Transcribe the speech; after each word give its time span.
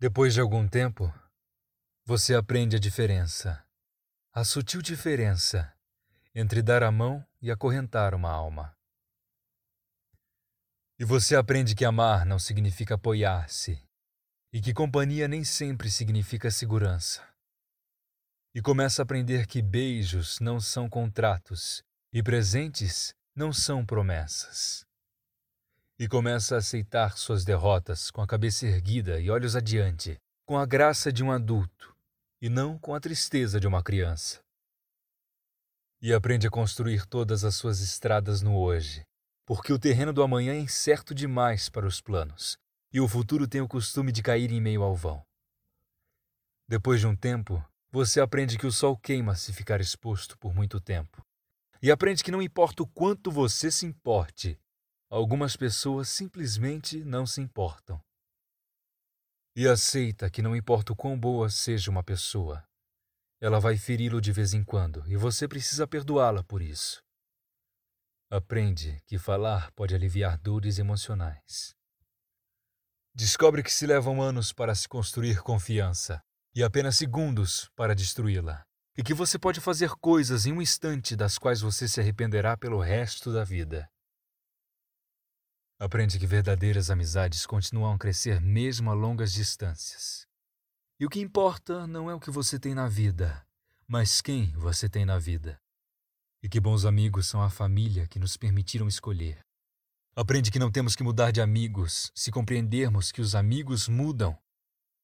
Depois 0.00 0.32
de 0.32 0.40
algum 0.40 0.68
tempo, 0.68 1.12
você 2.04 2.32
aprende 2.32 2.76
a 2.76 2.78
diferença, 2.78 3.66
a 4.32 4.44
sutil 4.44 4.80
diferença 4.80 5.74
entre 6.32 6.62
dar 6.62 6.84
a 6.84 6.92
mão 6.92 7.26
e 7.42 7.50
acorrentar 7.50 8.14
uma 8.14 8.30
alma. 8.30 8.76
E 11.00 11.04
você 11.04 11.34
aprende 11.34 11.74
que 11.74 11.84
amar 11.84 12.24
não 12.24 12.38
significa 12.38 12.94
apoiar-se, 12.94 13.82
e 14.52 14.60
que 14.60 14.72
companhia 14.72 15.26
nem 15.26 15.42
sempre 15.42 15.90
significa 15.90 16.48
segurança. 16.48 17.26
E 18.54 18.62
começa 18.62 19.02
a 19.02 19.04
aprender 19.04 19.48
que 19.48 19.60
beijos 19.60 20.38
não 20.38 20.60
são 20.60 20.88
contratos 20.88 21.82
e 22.12 22.22
presentes 22.22 23.12
não 23.34 23.52
são 23.52 23.84
promessas 23.84 24.87
e 25.98 26.06
começa 26.06 26.54
a 26.54 26.58
aceitar 26.58 27.18
suas 27.18 27.44
derrotas 27.44 28.10
com 28.10 28.22
a 28.22 28.26
cabeça 28.26 28.66
erguida 28.66 29.18
e 29.20 29.30
olhos 29.30 29.56
adiante, 29.56 30.16
com 30.46 30.56
a 30.56 30.64
graça 30.64 31.12
de 31.12 31.24
um 31.24 31.32
adulto 31.32 31.96
e 32.40 32.48
não 32.48 32.78
com 32.78 32.94
a 32.94 33.00
tristeza 33.00 33.58
de 33.58 33.66
uma 33.66 33.82
criança. 33.82 34.40
E 36.00 36.12
aprende 36.12 36.46
a 36.46 36.50
construir 36.50 37.04
todas 37.04 37.42
as 37.42 37.56
suas 37.56 37.80
estradas 37.80 38.42
no 38.42 38.56
hoje, 38.56 39.02
porque 39.44 39.72
o 39.72 39.78
terreno 39.78 40.12
do 40.12 40.22
amanhã 40.22 40.52
é 40.52 40.58
incerto 40.60 41.12
demais 41.12 41.68
para 41.68 41.86
os 41.86 42.00
planos, 42.00 42.56
e 42.92 43.00
o 43.00 43.08
futuro 43.08 43.48
tem 43.48 43.60
o 43.60 43.66
costume 43.66 44.12
de 44.12 44.22
cair 44.22 44.52
em 44.52 44.60
meio 44.60 44.84
ao 44.84 44.94
vão. 44.94 45.26
Depois 46.68 47.00
de 47.00 47.08
um 47.08 47.16
tempo, 47.16 47.64
você 47.90 48.20
aprende 48.20 48.56
que 48.56 48.66
o 48.66 48.72
sol 48.72 48.96
queima 48.96 49.34
se 49.34 49.52
ficar 49.52 49.80
exposto 49.80 50.38
por 50.38 50.54
muito 50.54 50.80
tempo. 50.80 51.24
E 51.82 51.90
aprende 51.90 52.22
que 52.22 52.30
não 52.30 52.42
importa 52.42 52.82
o 52.82 52.86
quanto 52.86 53.30
você 53.30 53.70
se 53.70 53.86
importe, 53.86 54.58
Algumas 55.10 55.56
pessoas 55.56 56.08
simplesmente 56.08 57.02
não 57.02 57.26
se 57.26 57.40
importam. 57.40 57.98
E 59.56 59.66
aceita 59.66 60.30
que 60.30 60.42
não 60.42 60.54
importa 60.54 60.92
o 60.92 60.96
quão 60.96 61.18
boa 61.18 61.48
seja 61.48 61.90
uma 61.90 62.04
pessoa, 62.04 62.62
ela 63.40 63.58
vai 63.58 63.76
feri-lo 63.76 64.20
de 64.20 64.32
vez 64.32 64.52
em 64.52 64.62
quando 64.62 65.02
e 65.06 65.16
você 65.16 65.48
precisa 65.48 65.86
perdoá-la 65.86 66.44
por 66.44 66.60
isso. 66.60 67.02
Aprende 68.30 69.00
que 69.06 69.18
falar 69.18 69.72
pode 69.72 69.94
aliviar 69.94 70.36
dores 70.38 70.78
emocionais. 70.78 71.74
Descobre 73.14 73.62
que 73.62 73.72
se 73.72 73.86
levam 73.86 74.20
anos 74.20 74.52
para 74.52 74.74
se 74.74 74.86
construir 74.86 75.40
confiança 75.42 76.20
e 76.54 76.62
apenas 76.62 76.96
segundos 76.96 77.70
para 77.74 77.94
destruí-la, 77.94 78.62
e 78.96 79.02
que 79.02 79.14
você 79.14 79.38
pode 79.38 79.60
fazer 79.60 79.90
coisas 79.96 80.44
em 80.44 80.52
um 80.52 80.60
instante 80.60 81.16
das 81.16 81.38
quais 81.38 81.60
você 81.60 81.88
se 81.88 82.00
arrependerá 82.00 82.56
pelo 82.56 82.80
resto 82.80 83.32
da 83.32 83.44
vida. 83.44 83.88
Aprende 85.80 86.18
que 86.18 86.26
verdadeiras 86.26 86.90
amizades 86.90 87.46
continuam 87.46 87.92
a 87.92 87.98
crescer 87.98 88.40
mesmo 88.40 88.90
a 88.90 88.94
longas 88.94 89.32
distâncias. 89.32 90.26
E 90.98 91.06
o 91.06 91.08
que 91.08 91.20
importa 91.20 91.86
não 91.86 92.10
é 92.10 92.14
o 92.14 92.18
que 92.18 92.32
você 92.32 92.58
tem 92.58 92.74
na 92.74 92.88
vida, 92.88 93.46
mas 93.86 94.20
quem 94.20 94.50
você 94.56 94.88
tem 94.88 95.04
na 95.04 95.20
vida. 95.20 95.56
E 96.42 96.48
que 96.48 96.58
bons 96.58 96.84
amigos 96.84 97.28
são 97.28 97.40
a 97.40 97.48
família 97.48 98.08
que 98.08 98.18
nos 98.18 98.36
permitiram 98.36 98.88
escolher. 98.88 99.38
Aprende 100.16 100.50
que 100.50 100.58
não 100.58 100.68
temos 100.68 100.96
que 100.96 101.04
mudar 101.04 101.30
de 101.30 101.40
amigos 101.40 102.10
se 102.12 102.32
compreendermos 102.32 103.12
que 103.12 103.20
os 103.20 103.36
amigos 103.36 103.86
mudam. 103.86 104.36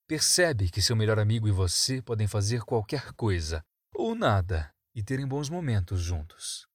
Percebe 0.08 0.68
que 0.68 0.82
seu 0.82 0.96
melhor 0.96 1.20
amigo 1.20 1.46
e 1.46 1.52
você 1.52 2.02
podem 2.02 2.26
fazer 2.26 2.62
qualquer 2.62 3.12
coisa, 3.12 3.64
ou 3.94 4.16
nada, 4.16 4.74
e 4.92 5.04
terem 5.04 5.26
bons 5.26 5.48
momentos 5.48 6.00
juntos. 6.00 6.66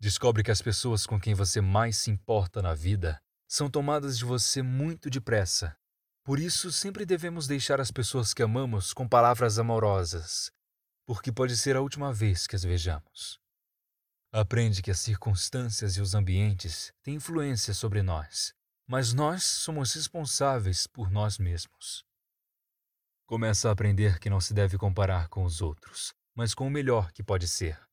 Descobre 0.00 0.42
que 0.42 0.50
as 0.50 0.62
pessoas 0.62 1.04
com 1.04 1.20
quem 1.20 1.34
você 1.34 1.60
mais 1.60 1.98
se 1.98 2.10
importa 2.10 2.62
na 2.62 2.74
vida 2.74 3.22
são 3.46 3.68
tomadas 3.68 4.16
de 4.16 4.24
você 4.24 4.62
muito 4.62 5.10
depressa. 5.10 5.76
Por 6.24 6.38
isso, 6.38 6.72
sempre 6.72 7.04
devemos 7.04 7.46
deixar 7.46 7.82
as 7.82 7.90
pessoas 7.90 8.32
que 8.32 8.42
amamos 8.42 8.94
com 8.94 9.06
palavras 9.06 9.58
amorosas, 9.58 10.50
porque 11.04 11.30
pode 11.30 11.54
ser 11.54 11.76
a 11.76 11.82
última 11.82 12.14
vez 12.14 12.46
que 12.46 12.56
as 12.56 12.62
vejamos. 12.62 13.38
Aprende 14.32 14.80
que 14.80 14.90
as 14.90 15.00
circunstâncias 15.00 15.96
e 15.96 16.00
os 16.00 16.14
ambientes 16.14 16.94
têm 17.02 17.16
influência 17.16 17.74
sobre 17.74 18.00
nós, 18.00 18.54
mas 18.86 19.12
nós 19.12 19.44
somos 19.44 19.92
responsáveis 19.92 20.86
por 20.86 21.10
nós 21.10 21.36
mesmos. 21.36 22.06
Começa 23.26 23.68
a 23.68 23.72
aprender 23.72 24.18
que 24.18 24.30
não 24.30 24.40
se 24.40 24.54
deve 24.54 24.78
comparar 24.78 25.28
com 25.28 25.44
os 25.44 25.60
outros, 25.60 26.14
mas 26.34 26.54
com 26.54 26.66
o 26.66 26.70
melhor 26.70 27.12
que 27.12 27.22
pode 27.22 27.46
ser. 27.46 27.89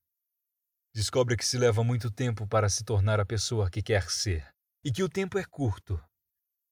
Descobre 0.98 1.38
que 1.38 1.46
se 1.46 1.60
leva 1.60 1.84
muito 1.84 2.10
tempo 2.10 2.48
para 2.48 2.68
se 2.70 2.84
tornar 2.84 3.20
a 3.20 3.26
pessoa 3.26 3.70
que 3.70 3.84
quer 3.84 4.10
ser 4.10 4.52
e 4.84 4.92
que 4.92 5.04
o 5.04 5.08
tempo 5.08 5.38
é 5.38 5.44
curto. 5.44 6.04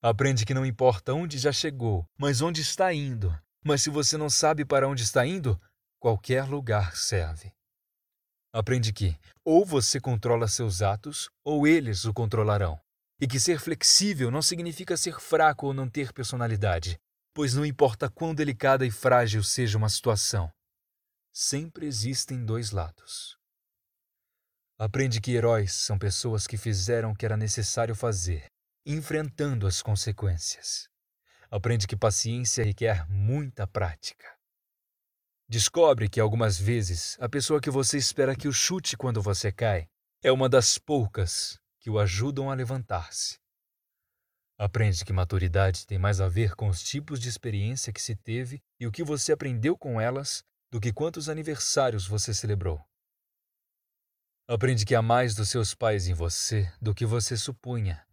Aprende 0.02 0.48
que 0.48 0.54
não 0.56 0.66
importa 0.66 1.14
onde 1.14 1.38
já 1.38 1.52
chegou, 1.52 2.10
mas 2.18 2.42
onde 2.42 2.60
está 2.60 2.92
indo. 2.92 3.40
Mas 3.64 3.84
se 3.84 3.92
você 3.92 4.18
não 4.18 4.28
sabe 4.28 4.66
para 4.66 4.88
onde 4.88 5.04
está 5.04 5.28
indo, 5.28 5.62
qualquer 6.00 6.46
lugar 6.46 6.96
serve. 6.96 7.54
Aprende 8.52 8.92
que 8.92 9.16
ou 9.44 9.64
você 9.64 10.02
controla 10.02 10.48
seus 10.48 10.82
atos 10.82 11.30
ou 11.44 11.68
eles 11.68 12.04
o 12.04 12.12
controlarão. 12.12 12.82
E 13.22 13.28
que 13.28 13.40
ser 13.40 13.60
flexível 13.60 14.32
não 14.32 14.42
significa 14.42 14.98
ser 14.98 15.20
fraco 15.20 15.68
ou 15.68 15.74
não 15.74 15.88
ter 15.88 16.12
personalidade, 16.12 16.98
pois 17.32 17.54
não 17.54 17.64
importa 17.64 18.10
quão 18.10 18.34
delicada 18.34 18.88
e 18.88 18.90
frágil 18.90 19.44
seja 19.44 19.78
uma 19.78 19.88
situação, 19.88 20.52
sempre 21.32 21.86
existem 21.86 22.44
dois 22.44 22.72
lados. 22.72 23.38
Aprende 24.78 25.22
que 25.22 25.32
heróis 25.32 25.74
são 25.74 25.98
pessoas 25.98 26.46
que 26.46 26.58
fizeram 26.58 27.12
o 27.12 27.16
que 27.16 27.26
era 27.26 27.38
necessário 27.38 27.96
fazer, 27.96 28.46
enfrentando 28.86 29.68
as 29.68 29.82
consequências. 29.82 30.90
Aprende 31.50 31.88
que 31.88 31.96
paciência 31.96 32.66
requer 32.66 33.10
muita 33.10 33.66
prática. 33.66 34.28
Descobre 35.48 36.10
que 36.10 36.20
algumas 36.20 36.60
vezes 36.60 37.16
a 37.22 37.30
pessoa 37.30 37.62
que 37.62 37.70
você 37.70 37.98
espera 37.98 38.36
que 38.36 38.50
o 38.50 38.52
chute 38.52 38.98
quando 38.98 39.22
você 39.22 39.50
cai 39.50 39.88
é 40.22 40.30
uma 40.30 40.50
das 40.50 40.78
poucas 40.78 41.58
que 41.80 41.90
o 41.90 41.98
ajudam 41.98 42.52
a 42.52 42.54
levantar-se. 42.54 43.40
Aprende 44.58 45.06
que 45.06 45.14
maturidade 45.14 45.88
tem 45.88 45.98
mais 45.98 46.20
a 46.20 46.28
ver 46.28 46.54
com 46.54 46.68
os 46.68 46.84
tipos 46.84 47.22
de 47.22 47.30
experiência 47.30 47.94
que 47.94 48.02
se 48.02 48.14
teve 48.14 48.62
e 48.78 48.86
o 48.86 48.92
que 48.92 49.06
você 49.06 49.32
aprendeu 49.32 49.78
com 49.78 50.02
elas 50.02 50.44
do 50.70 50.82
que 50.82 50.92
quantos 50.92 51.30
aniversários 51.30 52.06
você 52.06 52.34
celebrou. 52.34 52.84
Aprende 54.48 54.86
que 54.86 54.94
há 54.94 55.02
mais 55.02 55.34
dos 55.34 55.50
seus 55.50 55.74
pais 55.74 56.08
em 56.08 56.14
você 56.14 56.72
do 56.80 56.94
que 56.94 57.04
você 57.04 57.36
supunha. 57.36 58.06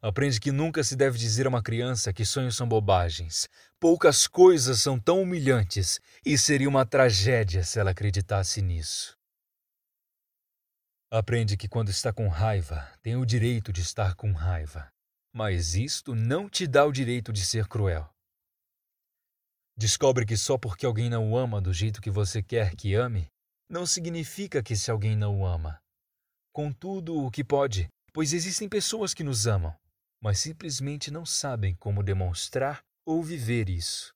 Aprende 0.00 0.38
que 0.38 0.52
nunca 0.52 0.84
se 0.84 0.94
deve 0.94 1.18
dizer 1.18 1.44
a 1.44 1.48
uma 1.48 1.60
criança 1.60 2.12
que 2.12 2.24
sonhos 2.24 2.54
são 2.54 2.68
bobagens. 2.68 3.48
Poucas 3.80 4.28
coisas 4.28 4.80
são 4.80 4.96
tão 4.96 5.20
humilhantes 5.20 5.98
e 6.24 6.38
seria 6.38 6.68
uma 6.68 6.86
tragédia 6.86 7.64
se 7.64 7.80
ela 7.80 7.90
acreditasse 7.90 8.62
nisso. 8.62 9.16
Aprende 11.10 11.56
que 11.56 11.68
quando 11.68 11.88
está 11.88 12.12
com 12.12 12.28
raiva, 12.28 12.88
tem 13.02 13.16
o 13.16 13.26
direito 13.26 13.72
de 13.72 13.80
estar 13.80 14.14
com 14.14 14.30
raiva, 14.30 14.88
mas 15.32 15.74
isto 15.74 16.14
não 16.14 16.48
te 16.48 16.68
dá 16.68 16.84
o 16.84 16.92
direito 16.92 17.32
de 17.32 17.44
ser 17.44 17.66
cruel. 17.66 18.08
Descobre 19.76 20.24
que 20.24 20.36
só 20.36 20.56
porque 20.56 20.86
alguém 20.86 21.10
não 21.10 21.36
ama 21.36 21.60
do 21.60 21.72
jeito 21.72 22.00
que 22.00 22.10
você 22.10 22.40
quer 22.40 22.76
que 22.76 22.94
ame, 22.94 23.28
não 23.68 23.86
significa 23.86 24.62
que 24.62 24.76
se 24.76 24.90
alguém 24.90 25.16
não 25.16 25.40
o 25.40 25.46
ama. 25.46 25.80
Contudo, 26.52 27.16
o 27.24 27.30
que 27.30 27.44
pode, 27.44 27.88
pois 28.12 28.32
existem 28.32 28.68
pessoas 28.68 29.12
que 29.12 29.24
nos 29.24 29.46
amam, 29.46 29.76
mas 30.20 30.38
simplesmente 30.38 31.10
não 31.10 31.26
sabem 31.26 31.74
como 31.76 32.02
demonstrar 32.02 32.82
ou 33.04 33.22
viver 33.22 33.68
isso. 33.68 34.14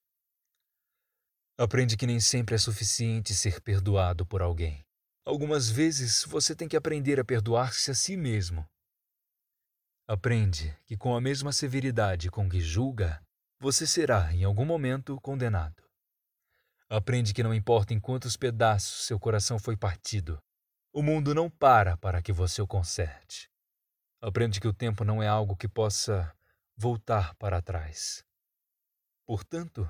Aprende 1.59 1.97
que 1.97 2.07
nem 2.07 2.19
sempre 2.19 2.55
é 2.55 2.59
suficiente 2.59 3.35
ser 3.35 3.61
perdoado 3.61 4.25
por 4.25 4.41
alguém. 4.41 4.83
Algumas 5.27 5.69
vezes 5.69 6.25
você 6.25 6.57
tem 6.57 6.67
que 6.67 6.77
aprender 6.77 7.21
a 7.21 7.25
perdoar-se 7.25 7.91
a 7.91 7.95
si 7.95 8.17
mesmo. 8.17 8.67
Aprende 10.09 10.77
que, 10.87 10.97
com 10.97 11.15
a 11.15 11.21
mesma 11.21 11.53
severidade 11.53 12.31
com 12.31 12.49
que 12.49 12.61
julga, 12.61 13.23
você 13.61 13.87
será, 13.87 14.33
em 14.33 14.43
algum 14.43 14.65
momento, 14.65 15.21
condenado. 15.21 15.90
Aprende 16.93 17.33
que 17.33 17.45
não 17.45 17.55
importa 17.55 17.95
em 17.95 18.01
quantos 18.01 18.37
pedaços 18.37 19.07
seu 19.07 19.17
coração 19.17 19.61
foi 19.61 19.77
partido, 19.77 20.43
o 20.93 21.05
mundo 21.05 21.33
não 21.33 21.49
para 21.49 21.97
para 21.97 22.21
que 22.21 22.33
você 22.33 22.61
o 22.61 22.67
conserte. 22.67 23.49
Aprende 24.21 24.61
que 24.61 24.67
o 24.67 24.75
tempo 24.75 25.05
não 25.05 25.23
é 25.23 25.29
algo 25.29 25.55
que 25.55 25.69
possa 25.69 26.37
voltar 26.77 27.33
para 27.37 27.63
trás. 27.63 28.25
Portanto, 29.25 29.89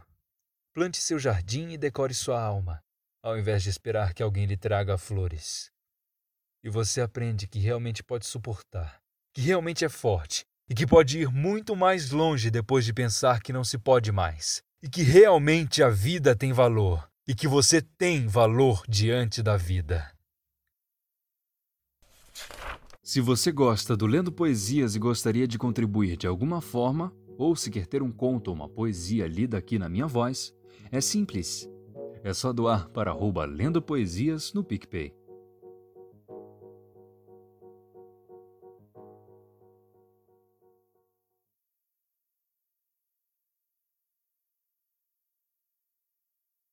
plante 0.75 0.99
seu 0.99 1.19
jardim 1.19 1.71
e 1.71 1.79
decore 1.79 2.13
sua 2.13 2.39
alma, 2.39 2.85
ao 3.23 3.39
invés 3.39 3.63
de 3.63 3.71
esperar 3.71 4.13
que 4.13 4.23
alguém 4.23 4.45
lhe 4.45 4.59
traga 4.59 4.99
flores. 4.99 5.73
E 6.63 6.69
você 6.69 7.01
aprende 7.01 7.49
que 7.49 7.59
realmente 7.59 8.05
pode 8.05 8.27
suportar, 8.27 9.01
que 9.33 9.41
realmente 9.41 9.87
é 9.87 9.89
forte 9.89 10.45
e 10.69 10.75
que 10.75 10.87
pode 10.87 11.19
ir 11.19 11.31
muito 11.31 11.75
mais 11.75 12.11
longe 12.11 12.51
depois 12.51 12.85
de 12.85 12.93
pensar 12.93 13.41
que 13.41 13.55
não 13.55 13.65
se 13.65 13.79
pode 13.79 14.13
mais 14.13 14.63
e 14.83 14.89
que 14.89 15.03
realmente 15.03 15.83
a 15.83 15.91
vida 15.91 16.35
tem 16.35 16.53
valor 16.53 17.09
e 17.29 17.35
que 17.35 17.47
você 17.47 17.81
tem 17.81 18.27
valor 18.27 18.83
diante 18.89 19.43
da 19.43 19.57
vida. 19.57 20.11
Se 23.03 23.21
você 23.21 23.53
gosta 23.53 23.97
do 23.97 24.07
Lendo 24.07 24.33
Poesias 24.33 24.95
e 24.95 24.99
gostaria 24.99 25.47
de 25.47 25.59
contribuir 25.59 26.17
de 26.17 26.27
alguma 26.27 26.61
forma, 26.61 27.13
ou 27.37 27.57
se 27.57 27.71
quer 27.71 27.87
ter 27.87 28.03
um 28.03 28.13
conto 28.13 28.49
ou 28.49 28.55
uma 28.55 28.69
poesia 28.69 29.27
lida 29.27 29.59
aqui 29.59 29.79
na 29.79 29.89
minha 29.89 30.07
voz, 30.07 30.55
é 30.91 31.01
simples. 31.01 31.69
É 32.23 32.33
só 32.33 32.53
doar 32.53 32.89
para 32.91 33.11
arroba 33.11 33.45
Lendo 33.45 33.81
Poesias 33.83 34.53
no 34.53 34.63
PicPay. 34.63 35.20